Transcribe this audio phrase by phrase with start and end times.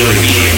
[0.00, 0.49] Feeling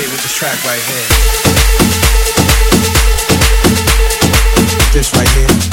[0.00, 0.96] fuck with this track right here,
[5.42, 5.69] you know?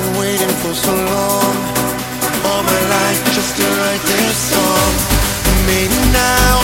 [0.00, 1.54] been waiting for so long.
[2.48, 4.92] All my life just to write this song.
[5.66, 6.54] Maybe now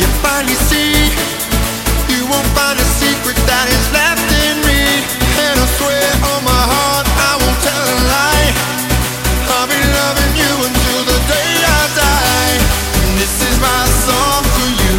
[0.00, 1.12] you finally see.
[2.08, 4.82] You won't find a secret that is left in me.
[5.44, 8.50] And I swear on my heart I won't tell a lie.
[9.52, 12.56] I'll be loving you until the day I die.
[13.20, 14.98] This is my song for you.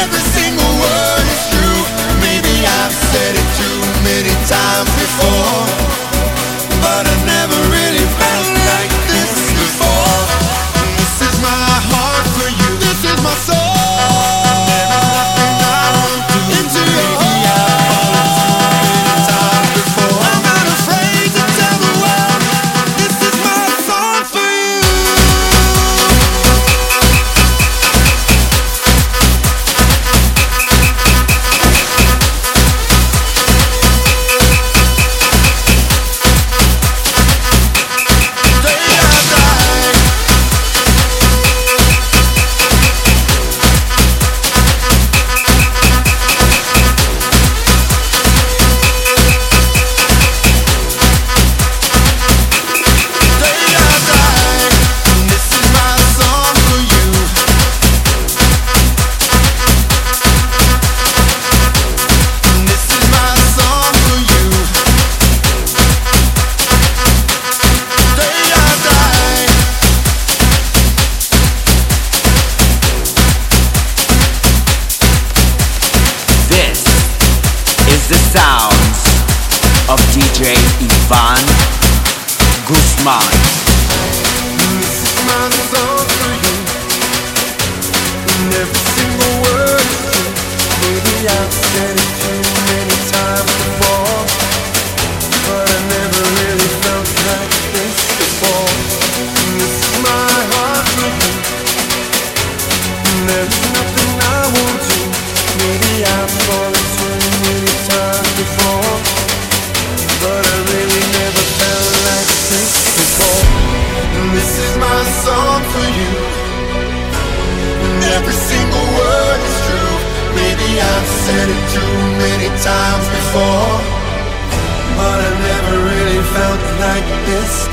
[0.00, 1.82] Every single word is true.
[2.24, 5.65] Maybe I've said it too many times before.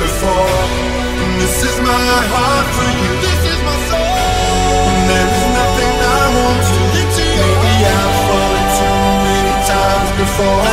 [0.03, 0.59] before.
[1.23, 3.11] And this is my heart for you.
[3.23, 4.19] This is my soul.
[4.91, 6.83] And there is nothing I won't do.
[7.39, 10.72] Maybe I've fallen too many times before.